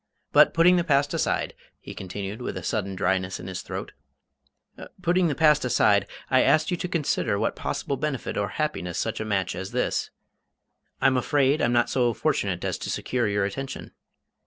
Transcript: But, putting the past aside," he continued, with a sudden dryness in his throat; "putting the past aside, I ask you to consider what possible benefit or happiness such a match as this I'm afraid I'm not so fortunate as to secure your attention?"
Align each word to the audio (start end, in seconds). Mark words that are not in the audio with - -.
But, 0.31 0.55
putting 0.55 0.77
the 0.77 0.83
past 0.83 1.13
aside," 1.13 1.53
he 1.79 1.93
continued, 1.93 2.41
with 2.41 2.57
a 2.57 2.63
sudden 2.63 2.95
dryness 2.95 3.39
in 3.39 3.45
his 3.45 3.61
throat; 3.61 3.91
"putting 5.03 5.27
the 5.27 5.35
past 5.35 5.63
aside, 5.63 6.07
I 6.27 6.41
ask 6.41 6.71
you 6.71 6.77
to 6.77 6.87
consider 6.87 7.37
what 7.37 7.55
possible 7.55 7.97
benefit 7.97 8.35
or 8.35 8.47
happiness 8.47 8.97
such 8.97 9.19
a 9.19 9.25
match 9.25 9.55
as 9.55 9.73
this 9.73 10.09
I'm 11.01 11.17
afraid 11.17 11.61
I'm 11.61 11.71
not 11.73 11.87
so 11.87 12.13
fortunate 12.15 12.65
as 12.65 12.79
to 12.79 12.89
secure 12.89 13.27
your 13.27 13.45
attention?" 13.45 13.91